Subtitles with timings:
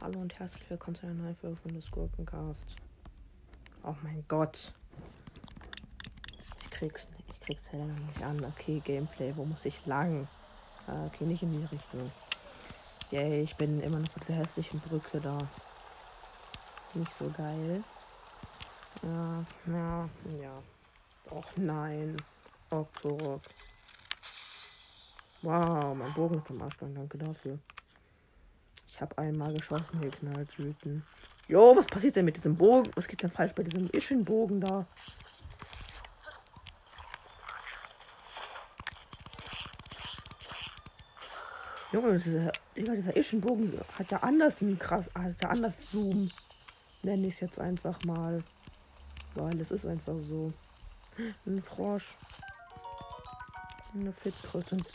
[0.00, 2.76] Hallo und herzlich willkommen zu einer neuen Folge von des Gurkencast.
[3.82, 4.72] Oh mein Gott.
[6.38, 8.44] Ich krieg's, ich krieg's noch nicht an.
[8.44, 10.28] Okay, Gameplay, wo muss ich lang?
[10.86, 12.10] Ah, okay, nicht in die Richtung.
[13.10, 15.36] Yay, ich bin immer noch mit dieser hässlichen Brücke da.
[16.94, 17.84] Nicht so geil.
[19.02, 20.08] Ja, ja,
[20.40, 20.62] ja.
[21.30, 22.16] Och nein.
[22.70, 23.42] Octorok.
[25.42, 26.94] Wow, mein Bogen ist am Arschgang.
[26.94, 27.58] Danke dafür.
[28.88, 31.04] Ich habe einmal geschossen, geknallt, wütend.
[31.46, 32.90] Jo, was passiert denn mit diesem Bogen?
[32.96, 34.84] Was geht denn falsch bei diesem Ischenbogen da?
[41.92, 46.30] Junge, dieser, dieser Ischenbogen hat ja anders einen krass, hat ja anders Zoom.
[47.02, 48.42] Nenne ich es jetzt einfach mal.
[49.34, 50.52] Weil es ist einfach so.
[51.46, 52.16] Ein Frosch.
[53.94, 54.86] Eine Fitkröte und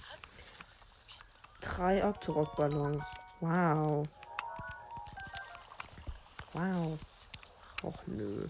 [1.64, 3.04] drei Octorok-Ballons.
[3.40, 4.08] Wow.
[6.54, 7.00] Wow.
[7.84, 8.48] Och nö.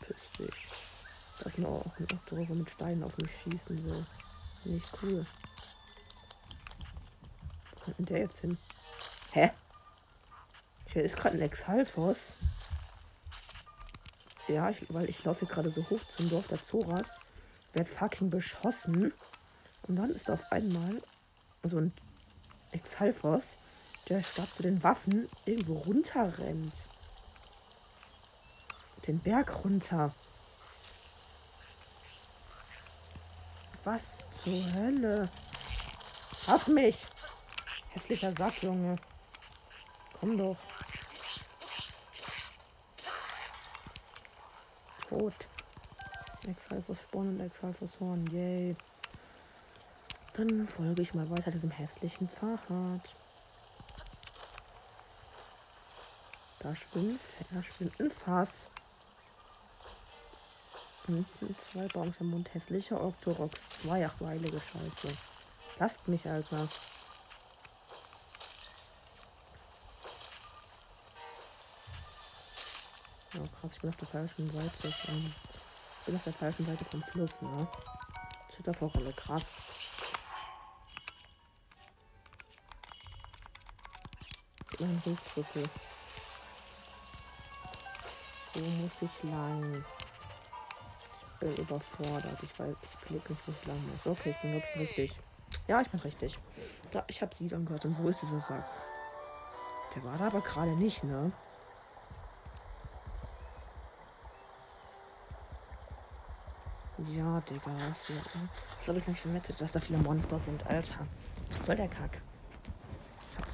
[0.00, 0.68] Piss dich.
[1.38, 4.06] Das ist noch ein Octorok mit Steinen auf mich schießen will.
[4.64, 5.24] Nicht cool.
[7.70, 8.58] Wo kommt denn der jetzt hin?
[9.32, 9.50] Hä?
[10.92, 12.34] Hier ist gerade ein Exhalfos.
[14.48, 17.08] Ja, ich, weil ich laufe hier gerade so hoch zum Dorf der Zoras.
[17.72, 19.12] Werd fucking beschossen.
[19.82, 21.02] Und dann ist auf einmal
[21.62, 21.92] so ein
[22.72, 23.44] Exhalfos
[24.08, 26.74] der statt zu den Waffen irgendwo runter rennt.
[29.06, 30.14] Den Berg runter.
[33.84, 34.02] Was
[34.42, 35.30] zur Hölle?
[36.46, 37.06] Lass mich!
[37.90, 38.96] Hässlicher Sack, Junge.
[40.18, 40.56] Komm doch.
[45.08, 45.34] Tot.
[46.46, 48.26] Exalfos Spawn und Exalfos Horn.
[48.28, 48.76] Yay.
[50.38, 53.00] Dann folge ich mal weiter diesem hässlichen Fahrrad.
[56.60, 57.20] Da schwimmt,
[57.50, 58.68] da schwimmt ein Fass.
[61.06, 62.54] Hinten zwei Baums im Mund.
[62.54, 63.60] Hässliche Octorox.
[63.80, 64.06] Zwei.
[64.06, 65.16] Ach du heilige Scheiße.
[65.80, 66.68] Lasst mich, Alter.
[73.34, 74.88] Oh krass, ich bin auf der falschen Seite.
[74.88, 77.66] Ich bin auf der falschen Seite vom Fluss, ne?
[78.54, 79.44] Zitterforelle, krass.
[84.80, 85.64] Ein Hilfstrüffel.
[88.54, 89.84] Wo muss ich lang?
[91.20, 92.42] Ich bin überfordert.
[92.42, 94.06] Ich weiß, ich blick nicht, wo ich lang muss.
[94.06, 95.20] Okay, ich bin wirklich richtig.
[95.66, 96.38] Ja, ich bin richtig.
[96.90, 97.84] Da, ich habe sie dann gehört.
[97.84, 98.64] Und wo ist dieser Sack?
[99.94, 101.32] Der war da aber gerade nicht, ne?
[106.98, 108.16] Ja, Digga, was ja.
[108.78, 111.06] Ich glaube, ich nicht verwettet, dass da viele Monster sind, Alter.
[111.50, 112.20] Was soll der Kack?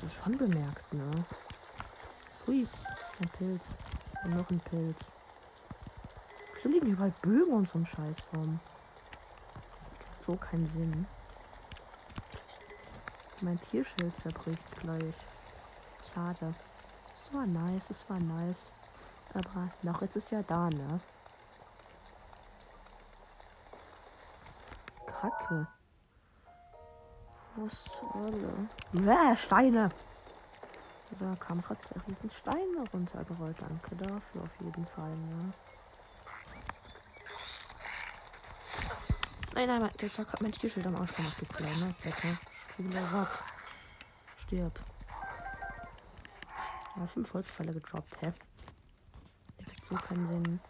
[0.05, 1.11] Hab's schon bemerkt, ne?
[2.47, 2.69] Hui,
[3.21, 3.65] ein Pilz.
[4.23, 4.99] Und noch ein Pilz.
[6.55, 8.61] Wieso liegen überall Bögen und so ein Scheiß rum?
[10.27, 11.07] So keinen Sinn.
[13.41, 15.15] Mein Tierschild zerbricht gleich.
[16.13, 16.55] Schade.
[17.15, 18.69] Es war nice, es war nice.
[19.33, 21.01] Aber noch jetzt ist ja da, ne?
[25.07, 25.67] Kacke.
[27.57, 28.69] Was soll?
[28.93, 29.91] Ja, Steine.
[31.19, 33.57] So, kam gerade zwei riesen Steine runtergerollt.
[33.61, 35.53] Danke dafür auf jeden Fall, ne?
[39.55, 42.37] Nein, nein, der Sack hat mein Tierschild am Arsch gemacht, du kleiner, fetter,
[42.75, 43.45] schwuler Sack.
[44.43, 44.81] Stirb.
[46.97, 48.33] Ja, fünf Holzfälle gedroppt, hä?
[49.61, 50.61] Der hat so keinen Sinn.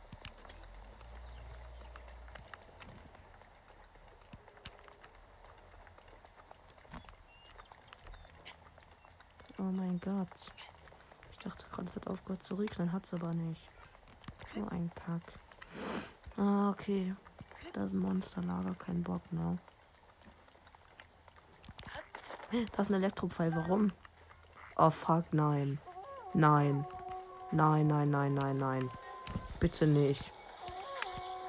[9.56, 10.53] Oh mein Gott.
[11.31, 13.70] Ich dachte gerade, es hat aufgehört zu regnen, hat es aber nicht.
[14.54, 15.22] So ein Kack.
[16.37, 17.15] Ah, okay.
[17.72, 19.59] Da ist ein Monsterlager, kein Bock, ne?
[22.51, 23.92] Da ist ein Elektropfeil, warum?
[24.77, 25.78] Oh fuck, nein.
[26.34, 26.86] Nein.
[27.50, 28.91] Nein, nein, nein, nein, nein.
[29.59, 30.22] Bitte nicht.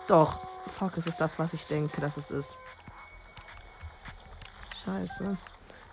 [0.07, 0.39] Doch.
[0.67, 2.55] Fuck, es ist das, was ich denke, dass es ist.
[4.83, 5.37] Scheiße.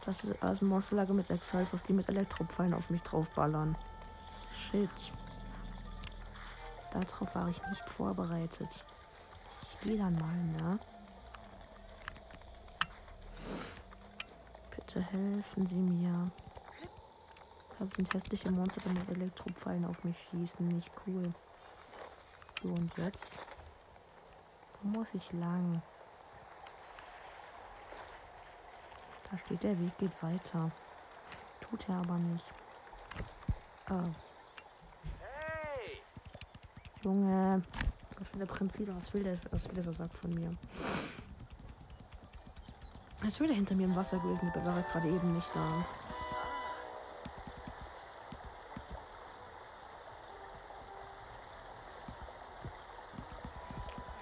[0.05, 3.77] Das ist also Monsterlager mit Exalfos, die mit Elektropfeilen auf mich draufballern.
[4.53, 4.91] Shit.
[6.91, 8.85] Darauf war ich nicht vorbereitet.
[9.63, 10.79] Ich gehe dann mal, ne?
[14.75, 16.31] Bitte helfen Sie mir.
[17.79, 20.69] Das sind hässliche Monster, die mit Elektropfeilen auf mich schießen.
[20.69, 21.33] Nicht cool.
[22.63, 23.27] So, und jetzt?
[24.83, 25.81] Wo muss ich lang?
[29.32, 30.70] Da steht, der Weg geht weiter.
[31.62, 32.44] Tut er aber nicht.
[33.88, 34.11] Oh.
[37.02, 37.62] Junge.
[38.14, 38.94] Gott, der Prinz wieder.
[38.94, 40.55] Was will der, was will dieser Sack von mir?
[43.26, 45.87] Ist wieder hinter mir im Wasser gewesen, aber war gerade eben nicht da.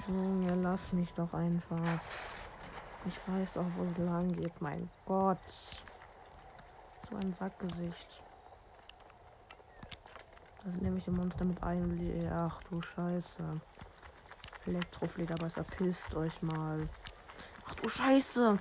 [0.06, 1.98] Junge, lass mich doch einfach.
[3.06, 4.60] Ich weiß doch, wo es lang geht.
[4.60, 5.38] Mein Gott.
[7.08, 8.22] So ein Sackgesicht.
[10.56, 13.60] Das sind nämlich die Monster mit einem Ach du Scheiße.
[14.66, 16.86] Elektroflederbeißer, pisst euch mal.
[17.66, 18.58] Ach du Scheiße.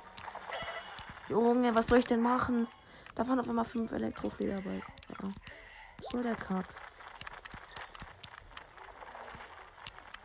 [1.27, 2.68] Junge, was soll ich denn machen?
[3.15, 4.83] Da waren auf einmal fünf Elektroflederbeißer.
[5.97, 6.65] Was soll der Kack?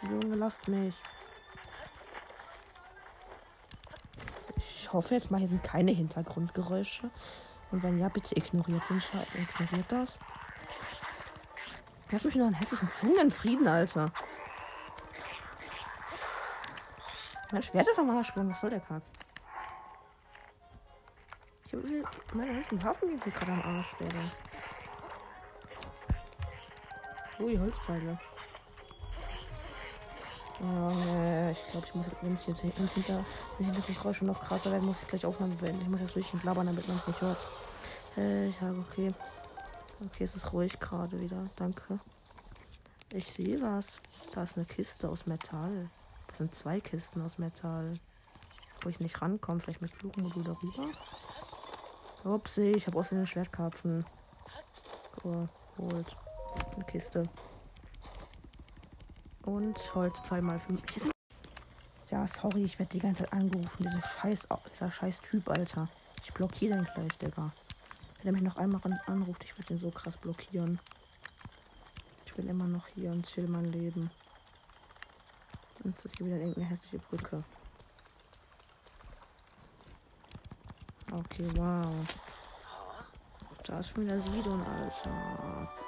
[0.02, 0.94] Junge, lasst mich.
[4.94, 7.10] Hoffe jetzt mal, hier sind keine Hintergrundgeräusche.
[7.70, 9.26] Und wenn ja, bitte ignoriert den Scheiß.
[9.34, 10.18] Ignoriert das.
[12.10, 14.12] Lass mich nur einen hässlichen Zungenfrieden, Alter.
[17.50, 18.50] Mein Schwert ist am Arsch gegangen.
[18.50, 19.02] Was soll der Kack?
[21.66, 24.30] Ich habe meine ganzen Waffen die gerade am Arsch stelle.
[27.40, 28.18] Ui, Holzpfeile.
[30.64, 33.24] Oh, ich glaube, ich muss, wenn es jetzt ins Hinter,
[33.58, 35.82] Hintergrundgeräusche noch krasser werden, muss ich gleich Aufnahme beenden.
[35.82, 37.46] Ich muss jetzt durchgehend labern, damit man es nicht hört.
[38.16, 39.12] Äh, ja, okay.
[40.06, 41.50] Okay, es ist ruhig gerade wieder.
[41.56, 41.98] Danke.
[43.12, 43.98] Ich sehe was.
[44.32, 45.90] Da ist eine Kiste aus Metall.
[46.28, 47.94] Das sind zwei Kisten aus Metall.
[48.80, 49.60] Wo ich nicht rankomme.
[49.60, 50.88] Vielleicht mit Flugmodul darüber.
[52.24, 54.06] Upsi, ich habe aus den Schwertkarpfen
[55.22, 56.16] geholt.
[56.74, 57.24] Eine Kiste.
[59.44, 60.82] Und Holzpfeil mal für mich.
[62.10, 63.82] Ja, sorry, ich werde die ganze Zeit angerufen.
[63.82, 65.88] Diese scheiß, dieser scheiß Typ, Alter.
[66.22, 67.52] Ich blockiere den gleich, Digga.
[68.18, 70.80] Wenn er mich noch einmal anruft, ich würde ihn so krass blockieren.
[72.24, 74.10] Ich bin immer noch hier und chill mein Leben.
[75.82, 77.44] Und es ist hier wieder irgendeine hässliche Brücke.
[81.12, 81.94] Okay, wow.
[83.64, 85.83] Da ist schon wieder Sidon, Alter.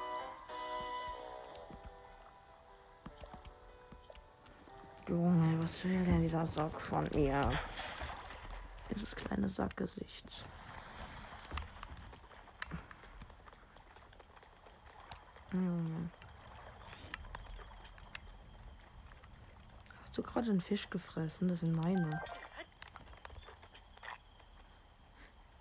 [5.09, 7.53] Junge, was will denn dieser Sack von mir?
[8.91, 10.45] Dieses kleine Sackgesicht.
[15.51, 16.11] Hm.
[20.03, 21.49] Hast du gerade einen Fisch gefressen?
[21.49, 22.21] Das sind meine.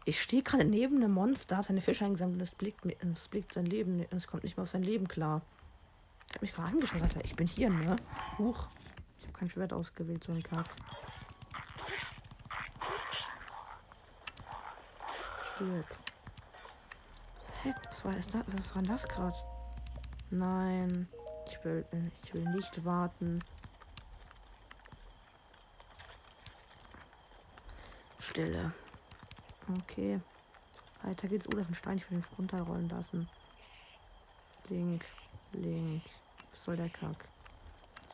[0.05, 3.65] Ich stehe gerade neben einem Monster, seine Fische eingesammelt und es blickt, es blickt sein
[3.65, 5.41] Leben, es kommt nicht mehr auf sein Leben klar.
[6.29, 7.23] Ich habe mich gerade angeschaut, Alter.
[7.23, 7.95] Ich bin hier, ne?
[8.37, 8.67] Huch.
[9.37, 10.65] Kein Schwert ausgewählt, so ein Kack.
[15.55, 15.85] Stirb.
[17.63, 17.73] Hä?
[17.89, 18.27] Was war das?
[18.33, 19.37] Was war das gerade?
[20.29, 21.09] Nein.
[21.47, 21.85] Ich will,
[22.23, 23.43] ich will nicht warten.
[28.19, 28.73] Stille.
[29.81, 30.19] Okay.
[31.03, 31.47] Weiter geht's.
[31.47, 31.97] Oh, das ist ein Stein.
[31.97, 33.29] Ich will den runterrollen lassen.
[34.69, 35.05] Link.
[35.51, 36.03] Link.
[36.51, 37.27] Was soll der Kack?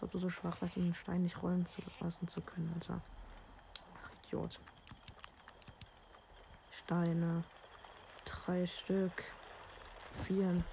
[0.02, 2.72] Als ob du so schwach warst, um den Stein nicht rollen zu lassen zu können,
[2.74, 3.00] Alter.
[4.04, 4.60] Ach, Idiot.
[6.72, 7.44] Steine.
[8.26, 9.24] Drei Stück.
[10.26, 10.64] Vier.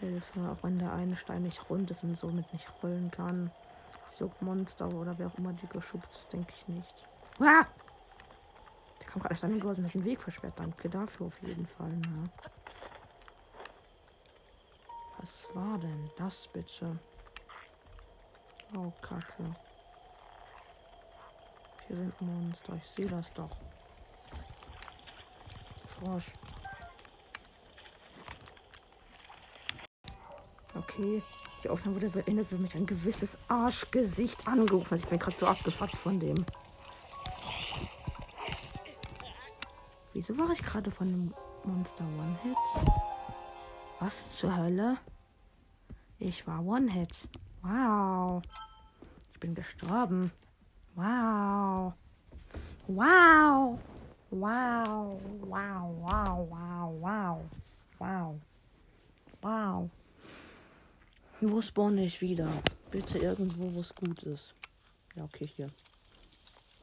[0.00, 3.52] Hilfe, auch wenn der eine Stein nicht rund ist und somit nicht rollen kann.
[4.06, 7.06] Das Monster oder wer auch immer die geschubst ist, denke ich nicht.
[7.38, 7.66] Ah!
[8.98, 10.58] Der kam gerade Stein geholfen und hat den Weg versperrt.
[10.58, 11.90] Danke dafür auf jeden Fall.
[11.90, 12.30] Ne?
[15.18, 16.98] Was war denn das bitte?
[18.76, 19.54] Oh, Kacke.
[21.86, 22.74] Hier sind Monster.
[22.76, 23.56] Ich sehe das doch.
[25.98, 26.26] Frosch.
[30.74, 31.22] Okay.
[31.62, 35.00] Die Aufnahme wurde beendet, wenn mich ein gewisses Arschgesicht angerufen hat.
[35.00, 36.46] Ich bin gerade so abgefuckt von dem.
[40.12, 41.34] Wieso war ich gerade von dem
[41.64, 42.56] Monster One-Hit?
[43.98, 44.98] Was zur Hölle?
[46.18, 47.28] Ich war One-Hit.
[47.62, 48.42] Wow.
[49.40, 50.30] Bin gestorben.
[50.94, 51.94] Wow.
[52.86, 53.78] Wow.
[54.30, 55.20] Wow.
[55.40, 55.96] Wow.
[56.02, 56.48] Wow.
[56.50, 57.00] Wow.
[57.00, 57.50] Wow.
[57.98, 58.40] Wow.
[59.40, 59.90] Wow.
[61.40, 62.50] Wo spawn ich wieder?
[62.90, 64.54] Bitte irgendwo, wo es gut ist.
[65.14, 65.70] Ja, okay, hier.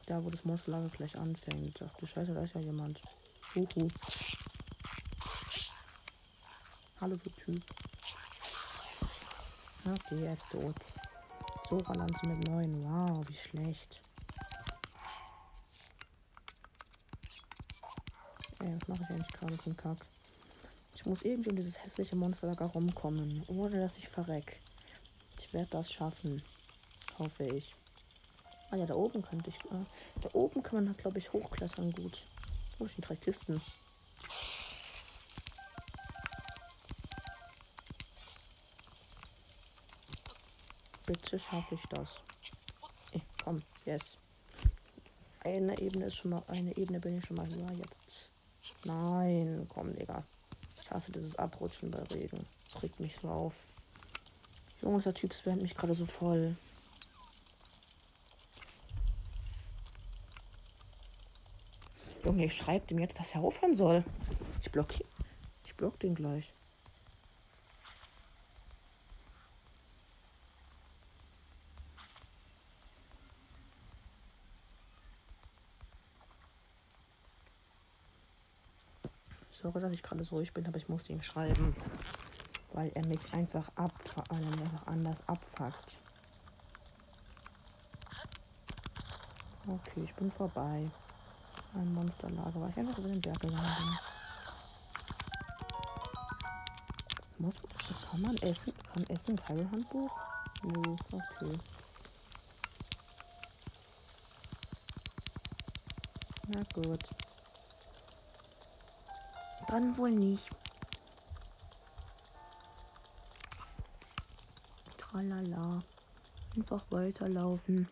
[0.06, 1.80] Da, wo das Monsterlager gleich anfängt.
[1.80, 3.00] Ach du Scheiße, da ist ja jemand.
[3.54, 3.88] Uhu.
[7.00, 7.62] Hallo, du Typ.
[9.84, 10.74] Okay, er ist tot.
[11.68, 12.82] So Lanze mit 9.
[12.82, 14.00] Wow, wie schlecht.
[18.60, 19.98] Ey, was mache ich eigentlich gerade mit dem Kack?
[20.94, 24.60] Ich muss irgendwie um dieses hässliche Monsterlager rumkommen, ohne dass ich verreck.
[25.38, 26.42] Ich werde das schaffen.
[27.18, 27.74] Hoffe ich.
[28.70, 29.56] Ah ja, da oben könnte ich.
[29.66, 29.84] Äh,
[30.22, 32.24] da oben kann man, glaube ich, hochklettern gut.
[32.78, 33.60] Oh, ich drei Kisten.
[41.08, 42.16] Bitte schaffe ich das.
[43.12, 44.02] Ey, komm, yes.
[45.40, 48.30] Eine Ebene ist schon mal, eine Ebene bin ich schon mal höher jetzt.
[48.84, 50.22] Nein, komm, Digga.
[50.78, 52.44] Ich hasse dieses Abrutschen bei Regen.
[52.70, 53.54] Das regt mich so auf.
[54.82, 56.54] Junge, der Typ spammt mich gerade so voll.
[62.22, 64.04] Junge, ich schreibe dem jetzt, dass er aufhören soll.
[64.60, 65.08] Ich blockiere.
[65.64, 66.52] Ich block den gleich.
[79.68, 81.76] Sorry, dass ich gerade so ruhig bin, aber ich musste ihm schreiben.
[82.72, 83.92] Weil er mich einfach ab,
[84.30, 85.92] einfach anders abfuckt.
[89.66, 90.90] Okay, ich bin vorbei.
[91.74, 93.76] Ein Monsterlager, weil ich einfach über den Berg gegangen
[97.36, 97.44] bin.
[97.44, 97.54] Muss,
[98.10, 98.72] kann man essen?
[98.94, 100.10] Kann Essen ins Heilhandbuch?
[100.62, 101.58] Nö, okay.
[106.54, 107.04] Na gut.
[109.68, 110.48] Dann wohl nicht.
[114.96, 115.82] Tralala.
[116.56, 117.86] Einfach weiterlaufen.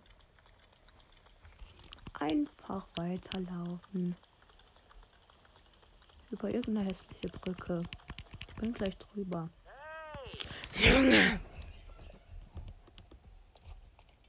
[2.14, 4.16] Einfach weiterlaufen.
[6.30, 7.82] Über irgendeine hässliche Brücke.
[8.48, 9.50] Ich bin gleich drüber.
[10.72, 11.40] Junge!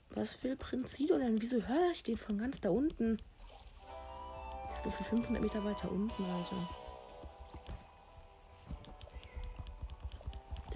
[0.09, 1.41] Was will Prinz Sido denn?
[1.41, 3.17] Wieso höre ich den von ganz da unten?
[4.85, 6.86] Ich für 500 Meter weiter unten, Alter.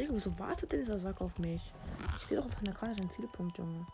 [0.02, 1.62] Digga, wieso wartet denn dieser Sack auf mich?
[2.18, 3.86] Ich sehe doch auf meiner Karte den Zielpunkt, Junge.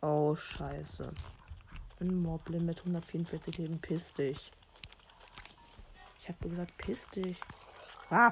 [0.00, 1.12] Oh, scheiße.
[1.98, 4.52] Ein Moblin mit 144 Leben, piss dich.
[6.20, 7.40] Ich hab gesagt, piss dich.
[8.08, 8.30] Ah!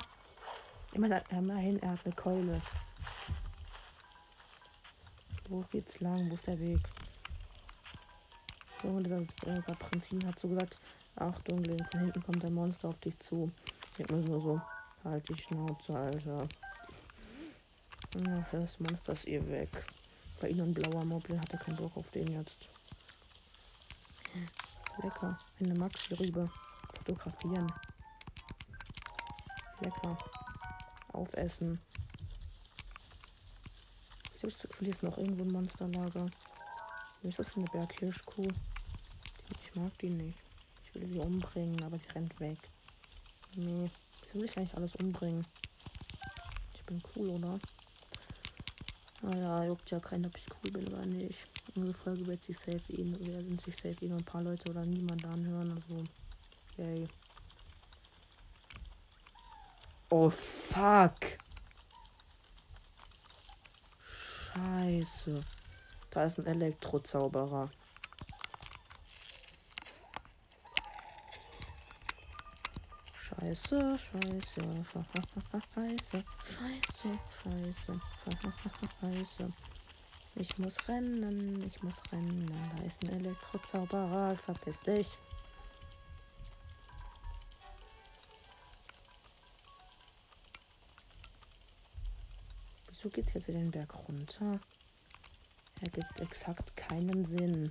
[0.93, 2.63] Immerhin, er hat eine Keule.
[5.49, 6.31] Wo geht's lang?
[6.31, 6.79] Wo ist der Weg?
[8.85, 10.79] Junge, dieser äh, hat so gesagt,
[11.17, 13.51] Achtung, von hinten kommt ein Monster auf dich zu.
[13.91, 14.61] Ich denke mir nur so,
[15.05, 16.49] Halt die Schnauze, Alter.
[18.27, 19.69] Ach, das Monster ist ihr weg.
[20.41, 22.57] Bei ihnen ein blauer Moblin hatte keinen Bock auf den jetzt.
[25.03, 25.39] Lecker.
[25.61, 26.51] Eine Maxi rüber.
[26.97, 27.71] Fotografieren.
[29.81, 30.17] Lecker.
[31.13, 31.79] Aufessen.
[34.41, 36.27] Hier ist noch irgendwo ein Monsterlager.
[37.21, 38.49] Wie ist das eine Berghirschkuh?
[39.51, 40.39] Ich mag die nicht.
[40.85, 42.59] Ich will sie umbringen, aber sie rennt weg.
[43.55, 43.91] Nee
[44.35, 45.47] will ich eigentlich alles umbringen?
[46.75, 47.59] Ich bin cool, oder?
[49.23, 51.39] Naja, juckt ja keiner, ob ich cool bin oder nicht.
[51.75, 55.25] Unsere Folge wird sich safe ihn, werden sich safe ihn ein paar Leute oder niemand
[55.25, 56.05] anhören, also.
[56.77, 57.09] Yay.
[60.11, 61.17] Oh fuck.
[64.03, 65.41] Scheiße.
[66.11, 67.71] Da ist ein Elektrozauberer.
[73.45, 75.05] Scheiße, scheiße, scheiße,
[75.75, 76.25] scheiße,
[77.45, 78.49] scheiße,
[79.01, 79.53] scheiße.
[80.37, 82.47] Ich muss rennen, ich muss rennen.
[82.49, 85.09] Da ist ein Elektrozauberer, verpiss dich.
[92.89, 94.59] Wieso geht's jetzt den Berg runter?
[95.83, 97.71] Er gibt exakt keinen Sinn.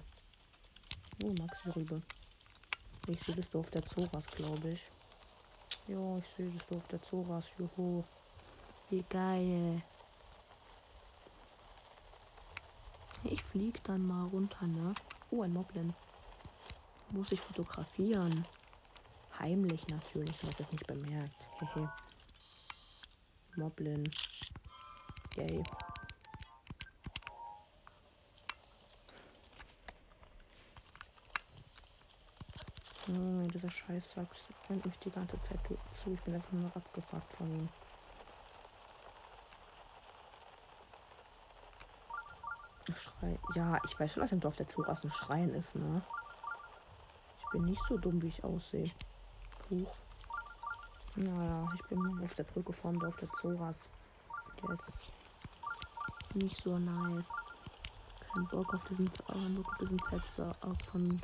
[1.23, 2.03] Oh, Maxi Rübe.
[3.07, 4.81] Ich sehe das Dorf der Zoras, glaube ich.
[5.87, 7.45] Ja, ich sehe das auf der Zoras.
[7.57, 8.03] Juhu.
[8.89, 9.81] Wie geil.
[13.23, 14.93] Ich flieg dann mal runter, ne?
[15.31, 15.93] Oh, ein Moblin.
[17.11, 18.45] Muss ich fotografieren.
[19.39, 21.35] Heimlich natürlich, du hast es nicht bemerkt.
[21.59, 21.91] Hehe.
[23.55, 24.03] Moblin.
[25.35, 25.63] Yay.
[33.09, 34.27] Oh, dieser Scheißsack
[34.69, 35.59] rennt mich die ganze Zeit
[35.91, 36.13] zu.
[36.13, 37.69] Ich bin einfach nur abgefuckt von ihm.
[42.95, 43.37] Schrei.
[43.55, 46.01] Ja, ich weiß schon, dass im Dorf der Zuras ein Schrein ist, ne?
[47.39, 48.91] Ich bin nicht so dumm, wie ich aussehe.
[49.69, 49.93] Huch.
[51.15, 53.77] Naja, ich bin auf der Brücke vom Dorf der Zoras.
[54.61, 54.83] Der ist
[56.35, 57.25] nicht so nice
[58.33, 60.55] keinen Bock auf diesen, äh, keinen Bock auf diesen Fetzer
[60.91, 61.21] von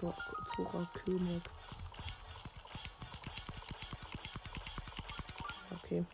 [0.55, 1.41] Zora König.
[5.71, 6.05] Okay.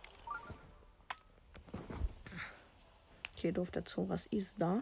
[3.38, 4.82] Okay, doof, der Zoras ist da.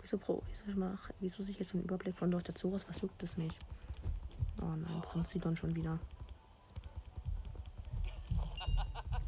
[0.00, 2.88] Wieso, Pro, wieso, mach, wieso sich jetzt im Überblick von Dorf der Zoras?
[2.88, 3.58] Was juckt es nicht?
[4.60, 5.98] Oh nein, Prinzidon schon wieder.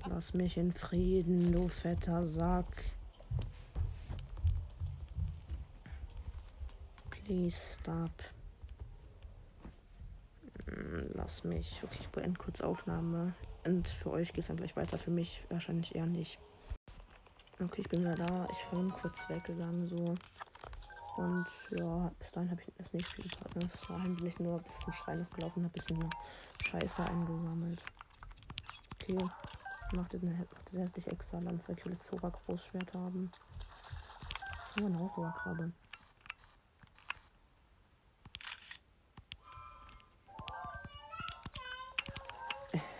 [0.09, 2.67] Lass mich in Frieden, du fetter Sack.
[7.11, 8.11] Please stop.
[10.67, 11.83] Hm, lass mich.
[11.83, 13.35] Okay, ich beende kurz Aufnahme.
[13.65, 14.97] Und für euch geht es dann gleich weiter.
[14.97, 16.39] Für mich wahrscheinlich eher nicht.
[17.61, 18.49] Okay, ich bin wieder da.
[18.53, 20.15] Ich bin kurz weggegangen so.
[21.17, 23.55] Und ja, bis dahin habe ich das nicht viel gemacht.
[23.55, 26.11] Bis dahin bin ich nur bis zum Schrein gelaufen und habe ein bisschen
[26.63, 27.83] Scheiße eingesammelt.
[28.95, 29.19] Okay.
[29.93, 31.73] Macht das, macht das hässlich extra Lanze.
[31.73, 33.31] Ich will das Zora Großschwert haben.
[34.79, 35.73] Ja, ein Hausauerkrabbe.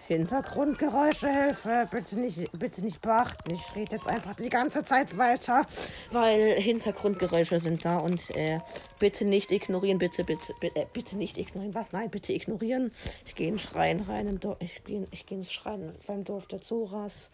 [0.07, 3.53] Hintergrundgeräusche, Hilfe, bitte nicht, bitte nicht beachten.
[3.53, 5.67] Ich rede jetzt einfach die ganze Zeit weiter,
[6.13, 8.61] weil Hintergrundgeräusche sind da und äh,
[9.01, 11.75] bitte nicht ignorieren, bitte, bitte, bitte, äh, bitte nicht ignorieren.
[11.75, 11.91] Was?
[11.91, 12.93] Nein, bitte ignorieren.
[13.25, 16.23] Ich gehe in den Schrein rein, im Dorf, ich gehe ich geh ins Schrein beim
[16.23, 17.33] Dorf der Zoras.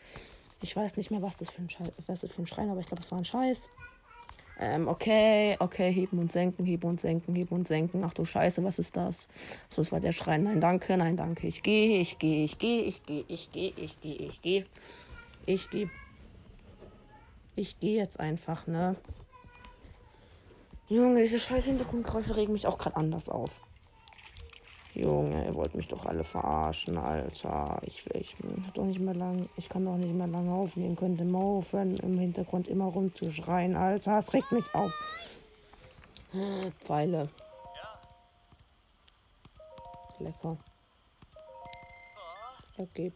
[0.62, 2.80] Ich weiß nicht mehr, was das für ein, Schei was das für ein Schrein, aber
[2.80, 3.68] ich glaube, es war ein Scheiß.
[4.58, 8.04] Ähm, okay, okay, heben und senken, heben und senken, heben und senken.
[8.04, 9.26] Ach du Scheiße, was ist das?
[9.68, 10.44] So, das war der Schrein.
[10.44, 11.46] Nein, danke, nein, danke.
[11.46, 14.66] Ich gehe, ich gehe, ich gehe, ich gehe, ich gehe, ich gehe, ich gehe.
[15.46, 15.90] Ich gehe.
[17.56, 18.96] Ich gehe jetzt einfach, ne?
[20.88, 23.64] Junge, diese scheiß Hintergrundgeräusche regen mich auch gerade anders auf.
[24.94, 27.80] Junge, ihr wollt mich doch alle verarschen, Alter.
[27.82, 28.36] Ich, ich,
[28.74, 30.96] doch nicht mehr lang, ich kann doch nicht mehr lange aufnehmen.
[30.96, 34.18] Könnt ihr mal aufhören, im Hintergrund immer rumzuschreien, Alter.
[34.18, 34.92] Es regt mich auf.
[36.84, 37.30] Pfeile.
[40.18, 40.56] Lecker.
[42.76, 43.12] Okay.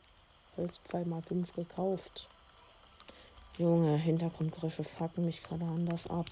[0.57, 2.29] Holzpfeil mal 5 gekauft.
[3.59, 6.27] Junge, Hintergrundgeräusche fucken mich gerade anders ab.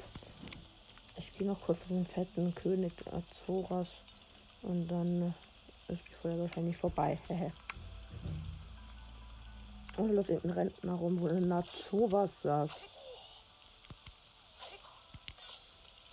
[1.17, 3.89] Ich gehe noch kurz zu den fetten König Azoras.
[4.65, 5.35] Und dann
[5.89, 7.19] ist die Folge wahrscheinlich vorbei.
[9.97, 12.81] Und läuft irgendein Rentner rum, wo ein Nazo was sagt.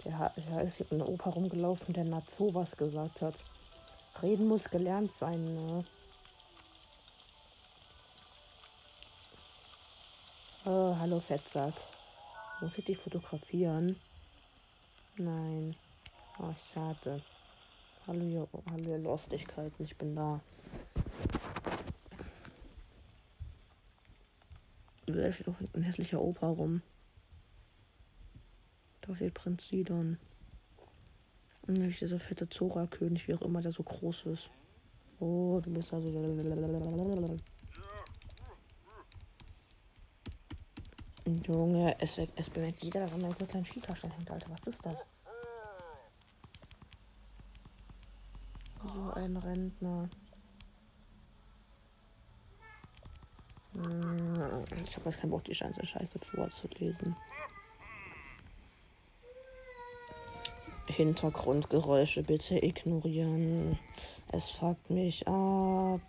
[0.03, 3.35] Der, der ist hier ein Opa rumgelaufen, der Nazo was gesagt hat.
[4.21, 5.85] Reden muss gelernt sein, ne?
[10.65, 11.73] Oh, hallo Fettsack.
[12.59, 13.99] Muss ich dich fotografieren?
[15.15, 15.75] Nein.
[16.37, 17.23] Oh, schade.
[18.11, 20.41] Hallo, ihr, hallo ihr Lustigkeiten, ich bin da.
[25.05, 26.81] Da steht doch ein hässlicher Opa rum.
[28.99, 30.17] Da steht Prinz Sidon.
[31.61, 34.49] Und nicht dieser fette Zora-König, wie auch immer der so groß ist.
[35.21, 36.09] Oh, du bist also.
[41.47, 44.51] Junge, es, es bemerkt jeder, dass an meinem kleinen Skitaschen hängt, Alter.
[44.51, 44.97] Was ist das?
[48.83, 50.09] So ein Rentner.
[53.73, 57.15] Hm, ich habe jetzt keinen Bock, die ganze Scheiße vorzulesen.
[60.87, 63.79] Hintergrundgeräusche bitte ignorieren.
[64.31, 66.01] Es fuckt mich ab.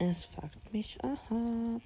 [0.00, 1.80] Es fuckt mich ab.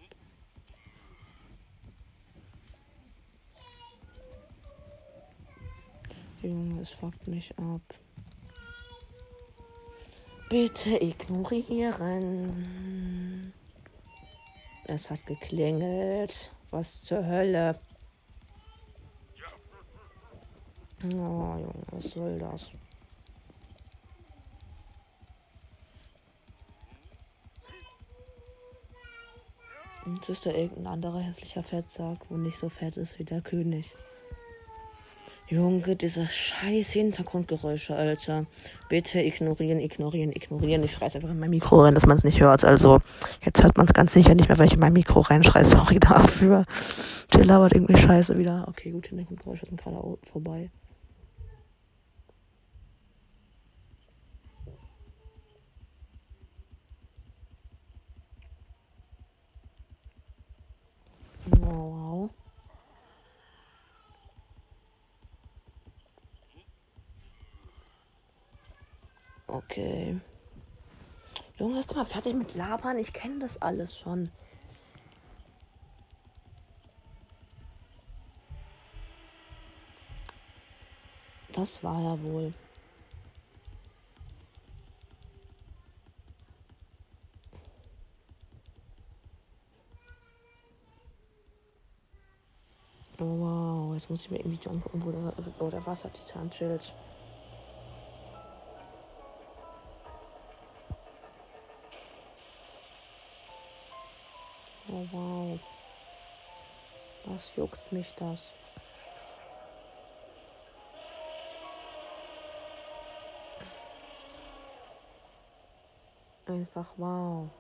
[6.43, 7.83] Junge, es fuckt mich ab.
[10.53, 12.53] Bitte ignorieren.
[14.85, 16.53] Es hat geklingelt.
[16.71, 17.81] Was zur Hölle?
[21.05, 22.71] Oh, Junge, was soll das?
[30.05, 33.91] Jetzt ist da irgendein anderer hässlicher Fettsack, wo nicht so fett ist wie der König.
[35.53, 38.47] Junge, diese scheiß Hintergrundgeräusche, Alter.
[38.89, 40.83] Bitte ignorieren, ignorieren, ignorieren.
[40.83, 42.65] Ich schreie einfach in mein Mikro rein, dass man es nicht hört.
[42.65, 43.01] Also,
[43.45, 45.65] jetzt hört man es ganz sicher nicht mehr, weil ich in mein Mikro reinschreie.
[45.67, 46.65] Sorry dafür.
[47.31, 48.65] Chill labert irgendwie scheiße wieder.
[48.67, 50.71] Okay, gut, Hintergrundgeräusche sind gerade vorbei.
[61.61, 62.31] Wow.
[69.53, 70.17] Okay.
[71.93, 72.97] Du mal fertig mit Labern?
[72.97, 74.31] Ich kenne das alles schon.
[81.53, 82.55] Das war ja wohl.
[93.19, 96.95] Oh, wow, jetzt muss ich mir irgendwie angucken, wo der, wo der Wassertitan chillt.
[107.43, 108.53] Was juckt mich das?
[116.47, 117.51] Einfach wow.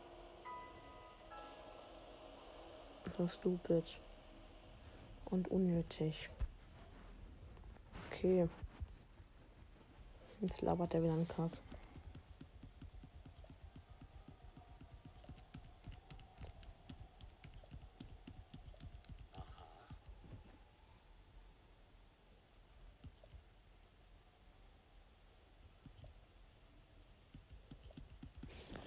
[3.16, 3.98] So stupid.
[5.24, 6.30] Und unnötig.
[8.06, 8.48] Okay.
[10.40, 11.50] Jetzt labert er wieder einen Kack.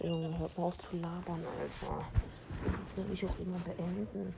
[0.06, 2.06] Junge, hört mal auf zu labern, Alter.
[2.64, 4.34] Das will ich auch immer beenden.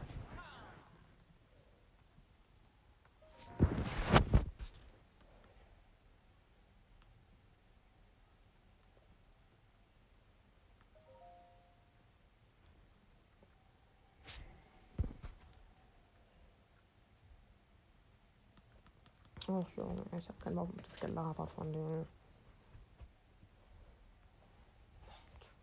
[19.49, 22.16] Ach so, ich habe keinen Bock auf das Gelaber von denen.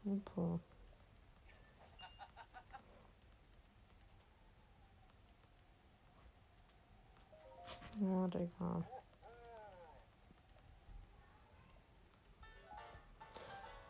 [0.05, 0.61] Super.
[8.01, 8.85] Ja, Digga.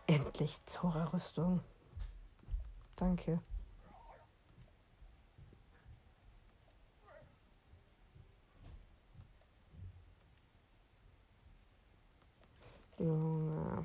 [0.06, 1.60] Endlich Zora-Rüstung.
[2.94, 3.40] Danke.
[12.98, 13.84] Junge.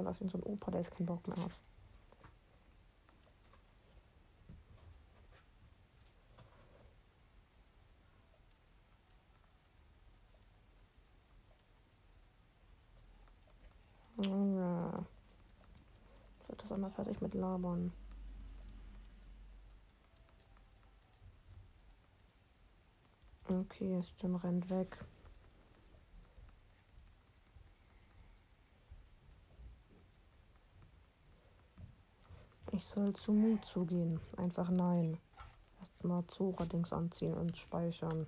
[0.00, 1.52] Ja, lass ihn so ein Opa, der ist kein Bock mehr hat.
[14.24, 15.04] Ja.
[16.48, 17.92] Ich das einmal fertig mit Labern.
[23.46, 25.04] Okay, Sten rennt weg.
[32.80, 34.18] Ich soll zu Mut zugehen.
[34.38, 35.18] Einfach nein.
[35.80, 38.26] Erstmal Zora-Dings anziehen und speichern.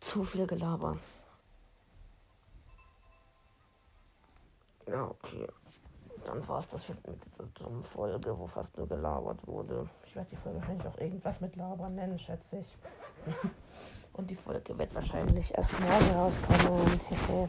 [0.00, 0.98] Zu viel Gelaber.
[4.88, 5.46] Ja, okay.
[6.24, 9.88] Dann war es das mit dieser dummen Folge, wo fast nur gelabert wurde.
[10.04, 12.76] Ich werde die Folge wahrscheinlich auch irgendwas mit Labern nennen, schätze ich.
[14.14, 17.00] Und die Folge wird wahrscheinlich erst morgen rauskommen.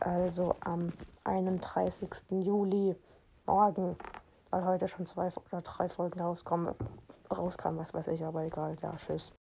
[0.00, 2.10] also am 31.
[2.30, 2.96] Juli
[3.46, 3.96] morgen,
[4.50, 6.74] weil heute schon zwei oder drei Folgen rauskommen,
[7.30, 9.32] rauskamen, was weiß ich, aber egal, ja, tschüss.